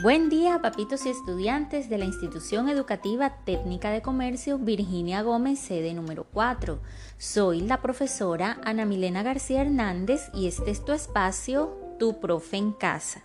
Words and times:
Buen 0.00 0.28
día, 0.28 0.62
papitos 0.62 1.06
y 1.06 1.08
estudiantes 1.08 1.88
de 1.90 1.98
la 1.98 2.04
Institución 2.04 2.68
Educativa 2.68 3.30
Técnica 3.44 3.90
de 3.90 4.00
Comercio 4.00 4.56
Virginia 4.56 5.22
Gómez, 5.22 5.58
sede 5.58 5.92
número 5.92 6.22
4. 6.32 6.78
Soy 7.16 7.62
la 7.62 7.82
profesora 7.82 8.60
Ana 8.64 8.84
Milena 8.84 9.24
García 9.24 9.62
Hernández 9.62 10.30
y 10.32 10.46
este 10.46 10.70
es 10.70 10.84
tu 10.84 10.92
espacio, 10.92 11.76
Tu 11.98 12.20
Profe 12.20 12.58
en 12.58 12.70
Casa. 12.70 13.24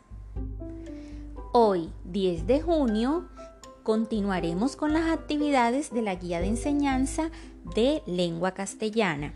Hoy, 1.51 1.91
10 2.05 2.47
de 2.47 2.61
junio, 2.61 3.29
continuaremos 3.83 4.75
con 4.75 4.93
las 4.93 5.11
actividades 5.11 5.93
de 5.93 6.01
la 6.01 6.15
guía 6.15 6.39
de 6.39 6.47
enseñanza 6.47 7.29
de 7.75 8.01
lengua 8.07 8.55
castellana. 8.55 9.35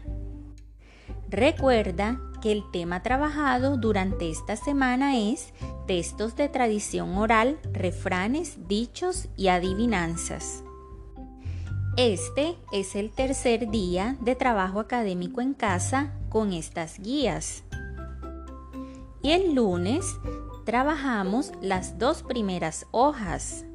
Recuerda 1.30 2.20
que 2.42 2.52
el 2.52 2.70
tema 2.72 3.04
trabajado 3.04 3.78
durante 3.78 4.30
esta 4.30 4.56
semana 4.56 5.18
es 5.18 5.54
textos 5.88 6.36
de 6.36 6.50
tradición 6.50 7.18
oral, 7.18 7.60
refranes, 7.74 8.68
dichos 8.68 9.28
y 9.36 9.48
adivinanzas. 9.48 10.64
Este 11.98 12.56
es 12.72 12.96
el 12.96 13.10
tercer 13.10 13.72
día 13.72 14.18
de 14.22 14.36
trabajo 14.36 14.80
académico 14.80 15.42
en 15.42 15.56
casa 15.56 16.14
con 16.30 16.54
estas 16.54 17.00
guías. 17.00 17.64
Y 19.24 19.32
el 19.32 19.56
lunes 19.56 20.06
trabajamos 20.64 21.52
las 21.62 21.98
dos 21.98 22.22
primeras 22.22 22.86
hojas. 22.92 23.66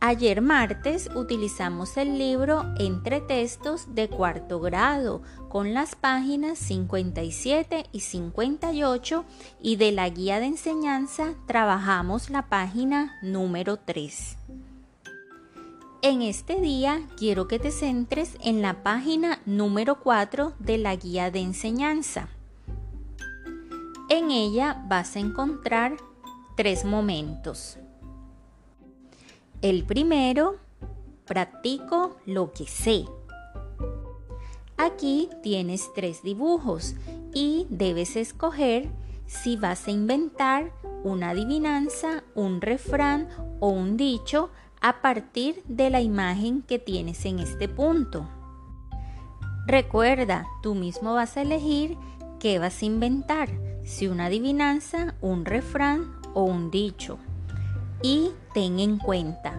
Ayer 0.00 0.42
martes 0.42 1.08
utilizamos 1.14 1.96
el 1.96 2.18
libro 2.18 2.64
Entre 2.78 3.22
textos 3.22 3.94
de 3.94 4.08
cuarto 4.08 4.60
grado 4.60 5.22
con 5.48 5.72
las 5.72 5.96
páginas 5.96 6.58
57 6.58 7.86
y 7.92 8.00
58 8.00 9.24
y 9.62 9.76
de 9.76 9.92
la 9.92 10.08
guía 10.10 10.38
de 10.38 10.46
enseñanza 10.46 11.34
trabajamos 11.46 12.28
la 12.28 12.42
página 12.42 13.16
número 13.22 13.78
3. 13.78 14.36
En 16.02 16.20
este 16.20 16.60
día 16.60 17.00
quiero 17.16 17.48
que 17.48 17.58
te 17.58 17.70
centres 17.70 18.36
en 18.42 18.60
la 18.60 18.82
página 18.82 19.40
número 19.46 20.00
4 20.00 20.52
de 20.58 20.76
la 20.76 20.94
guía 20.94 21.30
de 21.30 21.40
enseñanza. 21.40 22.28
En 24.10 24.30
ella 24.30 24.84
vas 24.88 25.16
a 25.16 25.20
encontrar 25.20 25.96
tres 26.54 26.84
momentos. 26.84 27.78
El 29.62 29.84
primero, 29.84 30.56
practico 31.24 32.18
lo 32.26 32.52
que 32.52 32.66
sé. 32.66 33.06
Aquí 34.76 35.30
tienes 35.42 35.90
tres 35.94 36.22
dibujos 36.22 36.94
y 37.32 37.66
debes 37.70 38.16
escoger 38.16 38.90
si 39.26 39.56
vas 39.56 39.88
a 39.88 39.90
inventar 39.90 40.72
una 41.04 41.30
adivinanza, 41.30 42.22
un 42.34 42.60
refrán 42.60 43.28
o 43.58 43.70
un 43.70 43.96
dicho 43.96 44.50
a 44.82 45.00
partir 45.00 45.62
de 45.66 45.88
la 45.88 46.02
imagen 46.02 46.60
que 46.60 46.78
tienes 46.78 47.24
en 47.24 47.38
este 47.38 47.66
punto. 47.66 48.28
Recuerda, 49.66 50.46
tú 50.62 50.74
mismo 50.74 51.14
vas 51.14 51.38
a 51.38 51.42
elegir 51.42 51.96
qué 52.38 52.58
vas 52.58 52.82
a 52.82 52.84
inventar, 52.84 53.48
si 53.84 54.06
una 54.06 54.26
adivinanza, 54.26 55.14
un 55.22 55.46
refrán 55.46 56.20
o 56.34 56.42
un 56.42 56.70
dicho. 56.70 57.18
Y 58.02 58.30
ten 58.54 58.78
en 58.80 58.98
cuenta, 58.98 59.58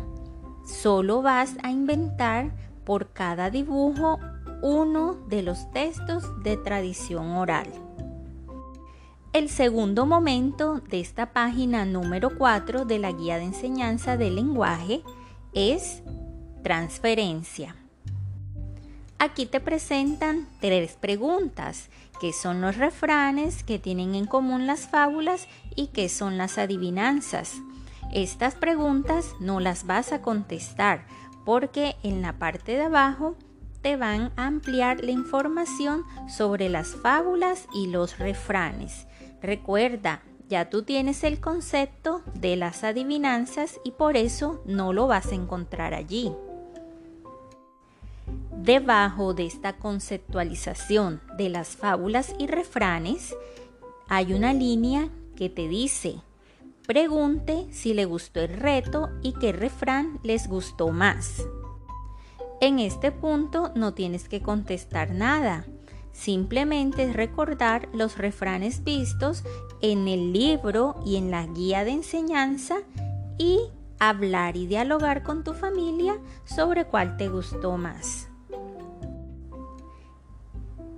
solo 0.65 1.21
vas 1.21 1.55
a 1.63 1.71
inventar 1.71 2.51
por 2.85 3.11
cada 3.11 3.49
dibujo 3.49 4.19
uno 4.61 5.15
de 5.27 5.43
los 5.43 5.69
textos 5.71 6.23
de 6.43 6.57
tradición 6.57 7.31
oral. 7.31 7.67
El 9.33 9.49
segundo 9.49 10.05
momento 10.05 10.79
de 10.89 10.99
esta 10.99 11.31
página 11.33 11.85
número 11.85 12.37
4 12.37 12.85
de 12.85 12.97
la 12.97 13.11
guía 13.11 13.37
de 13.37 13.43
enseñanza 13.43 14.17
del 14.17 14.35
lenguaje 14.35 15.03
es 15.53 16.01
transferencia. 16.63 17.75
Aquí 19.19 19.45
te 19.45 19.59
presentan 19.59 20.47
tres 20.59 20.93
preguntas, 20.93 21.89
que 22.19 22.33
son 22.33 22.61
los 22.61 22.77
refranes, 22.77 23.63
que 23.63 23.79
tienen 23.79 24.15
en 24.15 24.25
común 24.25 24.65
las 24.67 24.87
fábulas 24.87 25.47
y 25.75 25.87
qué 25.87 26.09
son 26.09 26.37
las 26.37 26.57
adivinanzas. 26.57 27.57
Estas 28.13 28.55
preguntas 28.55 29.35
no 29.39 29.59
las 29.59 29.85
vas 29.85 30.13
a 30.13 30.21
contestar 30.21 31.05
porque 31.45 31.95
en 32.03 32.21
la 32.21 32.33
parte 32.33 32.73
de 32.73 32.83
abajo 32.83 33.35
te 33.81 33.95
van 33.95 34.31
a 34.35 34.47
ampliar 34.47 35.03
la 35.03 35.11
información 35.11 36.03
sobre 36.27 36.69
las 36.69 36.95
fábulas 36.95 37.67
y 37.73 37.87
los 37.87 38.17
refranes. 38.17 39.07
Recuerda, 39.41 40.23
ya 40.49 40.69
tú 40.69 40.83
tienes 40.83 41.23
el 41.23 41.39
concepto 41.39 42.21
de 42.33 42.55
las 42.55 42.83
adivinanzas 42.83 43.79
y 43.83 43.91
por 43.91 44.15
eso 44.15 44.61
no 44.65 44.93
lo 44.93 45.07
vas 45.07 45.31
a 45.31 45.35
encontrar 45.35 45.93
allí. 45.93 46.31
Debajo 48.51 49.33
de 49.33 49.45
esta 49.45 49.77
conceptualización 49.77 51.21
de 51.37 51.49
las 51.49 51.75
fábulas 51.75 52.33
y 52.39 52.47
refranes 52.47 53.35
hay 54.09 54.33
una 54.33 54.53
línea 54.53 55.09
que 55.35 55.49
te 55.49 55.67
dice 55.67 56.21
Pregunte 56.87 57.67
si 57.69 57.93
le 57.93 58.05
gustó 58.05 58.39
el 58.39 58.53
reto 58.53 59.09
y 59.21 59.33
qué 59.33 59.51
refrán 59.51 60.19
les 60.23 60.47
gustó 60.47 60.87
más. 60.87 61.45
En 62.61 62.79
este 62.79 63.11
punto 63.11 63.73
no 63.75 63.93
tienes 63.93 64.29
que 64.29 64.41
contestar 64.41 65.11
nada, 65.11 65.65
simplemente 66.13 67.11
recordar 67.11 67.89
los 67.93 68.17
refranes 68.17 68.85
vistos 68.85 69.43
en 69.81 70.07
el 70.07 70.31
libro 70.31 70.95
y 71.05 71.17
en 71.17 71.29
la 71.29 71.45
guía 71.45 71.83
de 71.83 71.91
enseñanza 71.91 72.77
y 73.37 73.59
hablar 73.99 74.55
y 74.55 74.65
dialogar 74.65 75.23
con 75.23 75.43
tu 75.43 75.53
familia 75.53 76.17
sobre 76.45 76.85
cuál 76.85 77.17
te 77.17 77.27
gustó 77.27 77.75
más. 77.77 78.29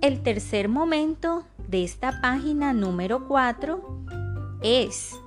El 0.00 0.22
tercer 0.22 0.68
momento 0.68 1.44
de 1.66 1.82
esta 1.82 2.20
página 2.20 2.72
número 2.72 3.26
4 3.26 4.06
es 4.62 5.20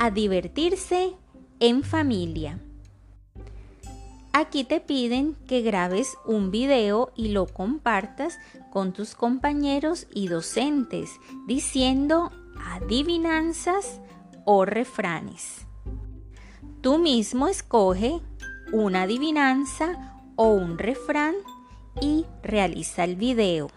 a 0.00 0.10
divertirse 0.10 1.12
en 1.60 1.84
familia. 1.84 2.58
Aquí 4.32 4.64
te 4.64 4.80
piden 4.80 5.34
que 5.46 5.60
grabes 5.60 6.16
un 6.24 6.50
video 6.50 7.12
y 7.14 7.28
lo 7.28 7.46
compartas 7.46 8.38
con 8.72 8.94
tus 8.94 9.14
compañeros 9.14 10.06
y 10.14 10.28
docentes 10.28 11.10
diciendo 11.46 12.32
adivinanzas 12.64 14.00
o 14.46 14.64
refranes. 14.64 15.66
Tú 16.80 16.96
mismo 16.96 17.46
escoge 17.46 18.22
una 18.72 19.02
adivinanza 19.02 20.22
o 20.34 20.54
un 20.54 20.78
refrán 20.78 21.34
y 22.00 22.24
realiza 22.42 23.04
el 23.04 23.16
video. 23.16 23.68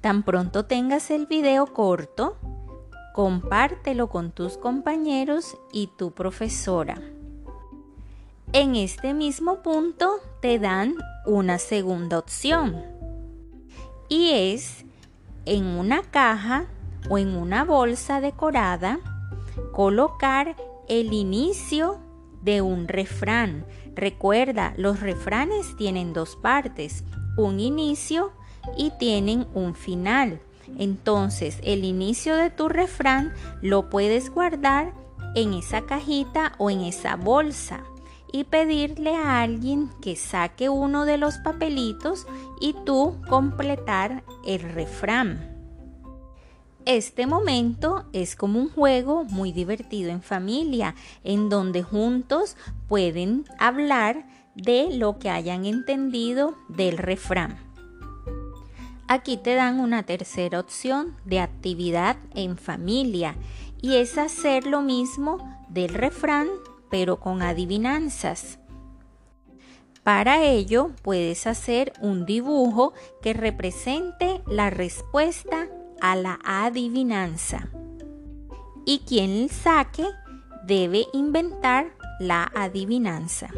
Tan 0.00 0.24
pronto 0.24 0.64
tengas 0.64 1.12
el 1.12 1.26
video 1.26 1.72
corto, 1.72 2.38
compártelo 3.12 4.08
con 4.08 4.30
tus 4.30 4.56
compañeros 4.56 5.56
y 5.72 5.88
tu 5.88 6.12
profesora. 6.12 7.00
En 8.52 8.76
este 8.76 9.14
mismo 9.14 9.62
punto 9.62 10.10
te 10.40 10.58
dan 10.58 10.94
una 11.24 11.58
segunda 11.58 12.18
opción 12.18 12.84
y 14.08 14.30
es 14.30 14.84
en 15.46 15.64
una 15.64 16.02
caja 16.02 16.66
o 17.08 17.18
en 17.18 17.34
una 17.34 17.64
bolsa 17.64 18.20
decorada 18.20 18.98
colocar 19.72 20.56
el 20.88 21.12
inicio 21.12 21.98
de 22.42 22.60
un 22.60 22.88
refrán. 22.88 23.64
Recuerda, 23.94 24.74
los 24.76 25.00
refranes 25.00 25.76
tienen 25.76 26.12
dos 26.12 26.36
partes, 26.36 27.04
un 27.36 27.60
inicio 27.60 28.32
y 28.76 28.90
tienen 28.98 29.46
un 29.54 29.74
final. 29.74 30.40
Entonces, 30.78 31.58
el 31.62 31.84
inicio 31.84 32.36
de 32.36 32.50
tu 32.50 32.68
refrán 32.68 33.32
lo 33.60 33.90
puedes 33.90 34.30
guardar 34.30 34.92
en 35.34 35.54
esa 35.54 35.82
cajita 35.82 36.52
o 36.58 36.70
en 36.70 36.82
esa 36.82 37.16
bolsa 37.16 37.84
y 38.32 38.44
pedirle 38.44 39.14
a 39.14 39.42
alguien 39.42 39.90
que 40.00 40.16
saque 40.16 40.68
uno 40.68 41.04
de 41.04 41.18
los 41.18 41.38
papelitos 41.38 42.26
y 42.60 42.74
tú 42.84 43.16
completar 43.28 44.24
el 44.46 44.60
refrán. 44.60 45.52
Este 46.84 47.26
momento 47.26 48.06
es 48.12 48.34
como 48.34 48.58
un 48.58 48.68
juego 48.68 49.24
muy 49.24 49.52
divertido 49.52 50.10
en 50.10 50.20
familia, 50.20 50.96
en 51.22 51.48
donde 51.48 51.84
juntos 51.84 52.56
pueden 52.88 53.44
hablar 53.58 54.26
de 54.56 54.88
lo 54.90 55.18
que 55.18 55.30
hayan 55.30 55.64
entendido 55.64 56.56
del 56.68 56.98
refrán. 56.98 57.71
Aquí 59.12 59.36
te 59.36 59.54
dan 59.54 59.78
una 59.78 60.04
tercera 60.04 60.58
opción 60.58 61.18
de 61.26 61.38
actividad 61.38 62.16
en 62.34 62.56
familia 62.56 63.36
y 63.82 63.96
es 63.96 64.16
hacer 64.16 64.66
lo 64.66 64.80
mismo 64.80 65.36
del 65.68 65.92
refrán 65.92 66.48
pero 66.90 67.20
con 67.20 67.42
adivinanzas. 67.42 68.58
Para 70.02 70.42
ello 70.42 70.92
puedes 71.02 71.46
hacer 71.46 71.92
un 72.00 72.24
dibujo 72.24 72.94
que 73.20 73.34
represente 73.34 74.40
la 74.46 74.70
respuesta 74.70 75.68
a 76.00 76.16
la 76.16 76.38
adivinanza. 76.42 77.68
y 78.86 79.00
quien 79.00 79.50
saque 79.50 80.06
debe 80.64 81.04
inventar 81.12 81.92
la 82.18 82.50
adivinanza. 82.54 83.50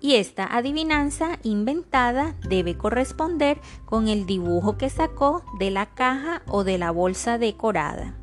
Y 0.00 0.14
esta 0.14 0.44
adivinanza 0.44 1.38
inventada 1.42 2.36
debe 2.48 2.76
corresponder 2.76 3.60
con 3.84 4.08
el 4.08 4.26
dibujo 4.26 4.78
que 4.78 4.90
sacó 4.90 5.44
de 5.58 5.70
la 5.70 5.86
caja 5.86 6.42
o 6.46 6.64
de 6.64 6.78
la 6.78 6.90
bolsa 6.90 7.38
decorada. 7.38 8.14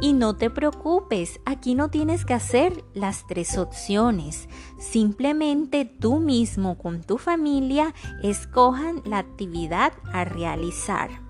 Y 0.00 0.12
no 0.12 0.36
te 0.36 0.50
preocupes, 0.50 1.40
aquí 1.44 1.74
no 1.74 1.88
tienes 1.88 2.24
que 2.24 2.34
hacer 2.34 2.84
las 2.94 3.26
tres 3.26 3.56
opciones. 3.56 4.48
Simplemente 4.78 5.84
tú 5.84 6.18
mismo 6.18 6.76
con 6.78 7.02
tu 7.02 7.16
familia 7.16 7.94
escojan 8.22 9.02
la 9.04 9.18
actividad 9.18 9.92
a 10.12 10.24
realizar. 10.24 11.23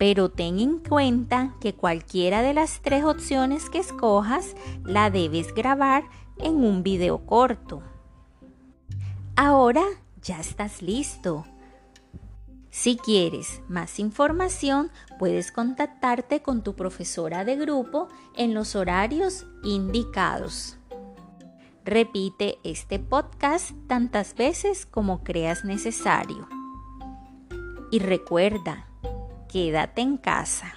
Pero 0.00 0.30
ten 0.30 0.58
en 0.58 0.78
cuenta 0.78 1.54
que 1.60 1.74
cualquiera 1.74 2.40
de 2.40 2.54
las 2.54 2.80
tres 2.80 3.04
opciones 3.04 3.68
que 3.68 3.80
escojas 3.80 4.56
la 4.82 5.10
debes 5.10 5.54
grabar 5.54 6.04
en 6.38 6.64
un 6.64 6.82
video 6.82 7.26
corto. 7.26 7.82
Ahora 9.36 9.84
ya 10.22 10.40
estás 10.40 10.80
listo. 10.80 11.44
Si 12.70 12.96
quieres 12.96 13.60
más 13.68 13.98
información, 13.98 14.90
puedes 15.18 15.52
contactarte 15.52 16.40
con 16.40 16.62
tu 16.62 16.74
profesora 16.74 17.44
de 17.44 17.56
grupo 17.56 18.08
en 18.34 18.54
los 18.54 18.76
horarios 18.76 19.44
indicados. 19.64 20.78
Repite 21.84 22.56
este 22.64 23.00
podcast 23.00 23.72
tantas 23.86 24.34
veces 24.34 24.86
como 24.86 25.22
creas 25.22 25.66
necesario. 25.66 26.48
Y 27.90 27.98
recuerda, 27.98 28.86
quédate 29.50 30.00
en 30.00 30.16
casa. 30.16 30.72